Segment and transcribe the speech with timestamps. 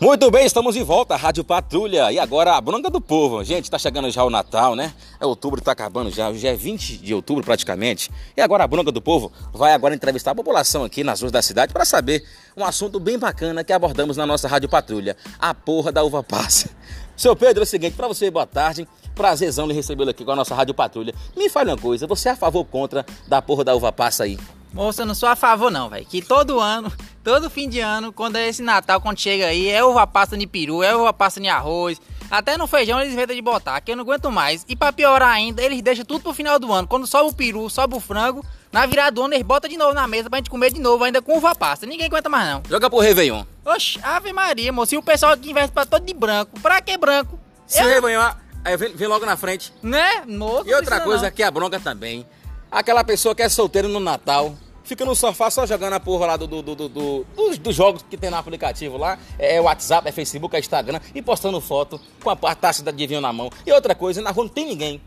[0.00, 2.12] Muito bem, estamos de volta, Rádio Patrulha.
[2.12, 3.42] E agora a bronca do povo.
[3.42, 4.94] Gente, tá chegando já o Natal, né?
[5.18, 6.28] É outubro, tá acabando já.
[6.30, 8.08] Hoje é 20 de outubro praticamente.
[8.36, 11.42] E agora a bronca do povo vai agora entrevistar a população aqui nas ruas da
[11.42, 12.24] cidade para saber
[12.56, 16.70] um assunto bem bacana que abordamos na nossa Rádio Patrulha: a porra da uva passa.
[17.16, 18.86] Seu Pedro, é o seguinte, para você, boa tarde.
[19.16, 21.12] Prazerzão de recebê-lo aqui com a nossa Rádio Patrulha.
[21.36, 24.22] Me fale uma coisa, você é a favor ou contra da porra da uva passa
[24.22, 24.38] aí?
[24.78, 26.06] Moça, eu não sou a favor não, velho.
[26.06, 26.92] Que todo ano,
[27.24, 30.46] todo fim de ano, quando é esse Natal, quando chega aí, é uva passa de
[30.46, 32.00] peru, é uva passa de arroz.
[32.30, 34.64] Até no feijão eles inventam de botar, que eu não aguento mais.
[34.68, 36.86] E pra piorar ainda, eles deixam tudo pro final do ano.
[36.86, 39.94] Quando sobe o peru, sobe o frango, na virada do ano eles botam de novo
[39.94, 41.84] na mesa pra gente comer de novo, ainda com uva passa.
[41.84, 42.62] Ninguém aguenta mais não.
[42.70, 43.44] Joga pro Réveillon.
[43.64, 44.94] Oxe, Ave Maria, moço.
[44.94, 46.52] E o pessoal aqui investe pra todo de branco.
[46.60, 47.36] Pra que branco?
[47.66, 47.88] Se eu...
[47.88, 48.30] Réveillon,
[48.64, 49.72] aí vem, vem, logo na frente.
[49.82, 50.22] Né?
[50.24, 51.30] Moço, e outra coisa não.
[51.32, 52.24] que é a bronca também.
[52.70, 54.54] Aquela pessoa que é solteira no Natal
[54.88, 58.02] fica no sofá só jogando a porra lá do, do, do, do dos, dos, jogos
[58.08, 59.18] que tem no aplicativo lá.
[59.38, 63.20] É, é WhatsApp, é Facebook, é Instagram e postando foto com a taça de vinho
[63.20, 63.50] na mão.
[63.66, 65.00] E outra coisa, na rua não tem ninguém.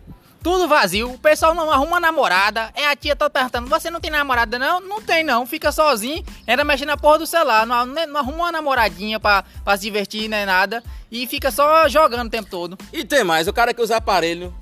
[0.43, 2.71] Tudo vazio, o pessoal não arruma namorada.
[2.73, 4.79] É a tia tá perguntando: você não tem namorada não?
[4.79, 7.65] Não tem não, fica sozinho, ainda mexendo na porra do celular.
[7.65, 10.83] Não, não arruma uma namoradinha pra, pra se divertir, nem nada.
[11.11, 12.77] E fica só jogando o tempo todo.
[12.91, 14.53] E tem mais, o cara que usa aparelho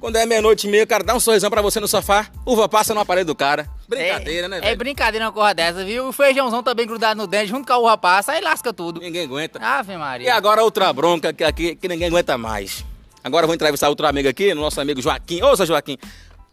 [0.00, 2.94] quando é meia-noite e meia, cara dá um sorrisão pra você no sofá, uva passa
[2.94, 3.68] no aparelho do cara.
[3.88, 4.72] Brincadeira, é, né, velho?
[4.72, 6.08] É brincadeira uma coisa dessa, viu?
[6.08, 9.00] O feijãozão também grudado no dente, junto com a uva passa, aí lasca tudo.
[9.00, 9.58] Ninguém aguenta.
[9.62, 10.26] Ave Maria.
[10.26, 12.84] E agora outra bronca que, aqui, que ninguém aguenta mais.
[13.22, 15.42] Agora eu vou entrevistar outro amigo aqui, nosso amigo Joaquim.
[15.42, 15.98] Ouça, Joaquim.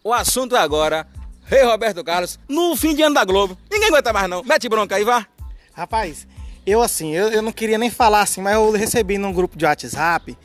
[0.02, 1.06] O assunto é agora,
[1.44, 3.56] Rei Roberto Carlos, no fim de ano da Globo.
[3.70, 4.42] Ninguém aguenta mais não.
[4.42, 5.26] Mete bronca aí, vá.
[5.72, 6.26] Rapaz,
[6.66, 9.64] eu assim, eu, eu não queria nem falar assim, mas eu recebi num grupo de
[9.64, 10.36] WhatsApp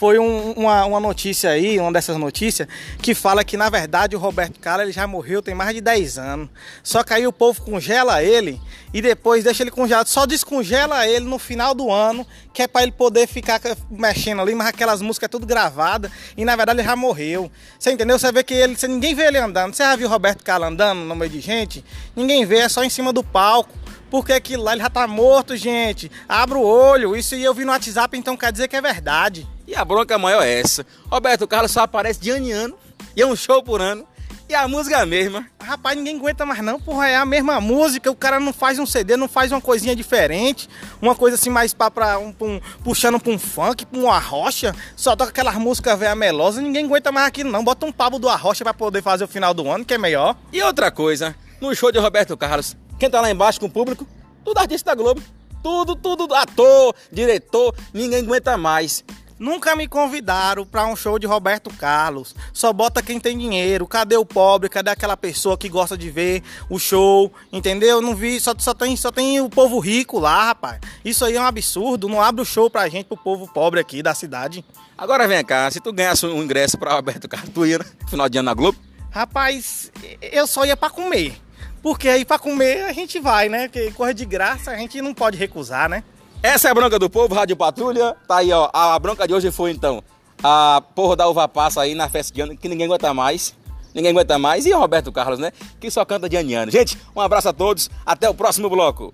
[0.00, 2.66] foi um, uma, uma notícia aí, uma dessas notícias,
[3.02, 6.16] que fala que na verdade o Roberto Carlos ele já morreu tem mais de 10
[6.16, 6.48] anos.
[6.82, 8.58] Só que aí o povo congela ele
[8.94, 12.82] e depois deixa ele congelado, só descongela ele no final do ano, que é para
[12.82, 16.88] ele poder ficar mexendo ali, mas aquelas músicas é tudo gravada e na verdade ele
[16.88, 17.50] já morreu.
[17.78, 18.18] Você entendeu?
[18.18, 19.74] Você vê que ele, você, ninguém vê ele andando.
[19.74, 21.84] Você já viu o Roberto Carlos andando no meio de gente?
[22.16, 23.74] Ninguém vê, é só em cima do palco.
[24.10, 26.10] Porque aquilo lá ele já tá morto, gente.
[26.28, 27.16] Abra o olho.
[27.16, 29.46] Isso aí eu vi no WhatsApp, então quer dizer que é verdade.
[29.66, 30.84] E a bronca maior é essa.
[31.08, 32.74] Roberto Carlos só aparece de ano em ano.
[33.16, 34.04] E é um show por ano.
[34.50, 35.46] E a música é a mesma.
[35.62, 37.06] Rapaz, ninguém aguenta mais não, porra.
[37.06, 38.10] É a mesma música.
[38.10, 40.68] O cara não faz um CD, não faz uma coisinha diferente.
[41.00, 44.74] Uma coisa assim mais pra, pra um, um, puxando pra um funk, pra uma rocha.
[44.96, 46.60] Só toca aquelas músicas velha melosa.
[46.60, 47.62] Ninguém aguenta mais aquilo não.
[47.62, 50.36] Bota um pabo do arrocha pra poder fazer o final do ano, que é melhor.
[50.52, 54.06] E outra coisa, no show de Roberto Carlos, quem tá lá embaixo com o público?
[54.44, 55.22] Tudo artista da Globo.
[55.62, 59.02] Tudo, tudo, ator, diretor, ninguém aguenta mais.
[59.38, 62.34] Nunca me convidaram para um show de Roberto Carlos.
[62.52, 63.86] Só bota quem tem dinheiro.
[63.86, 64.68] Cadê o pobre?
[64.68, 67.32] Cadê aquela pessoa que gosta de ver o show?
[67.50, 68.02] Entendeu?
[68.02, 70.78] Não vi, só, só, tem, só tem o povo rico lá, rapaz.
[71.02, 72.06] Isso aí é um absurdo.
[72.06, 74.62] Não abre o show pra gente, pro povo pobre aqui da cidade.
[74.96, 78.28] Agora vem cá, se tu ganhasse um ingresso para Roberto Carlos, tu ia no final
[78.28, 78.78] de ano na Globo?
[79.10, 79.90] Rapaz,
[80.20, 81.40] eu só ia para comer.
[81.82, 83.68] Porque aí para comer a gente vai, né?
[83.68, 86.04] Porque corre de graça, a gente não pode recusar, né?
[86.42, 88.16] Essa é a bronca do povo, Rádio Patrulha.
[88.26, 88.70] Tá aí, ó.
[88.72, 90.02] A bronca de hoje foi então
[90.42, 93.54] a porra da uva passa aí na festa de ano, que ninguém aguenta mais.
[93.94, 94.66] Ninguém aguenta mais.
[94.66, 95.52] E o Roberto Carlos, né?
[95.78, 96.72] Que só canta de ano em ano.
[96.72, 97.90] Gente, um abraço a todos.
[98.06, 99.12] Até o próximo bloco.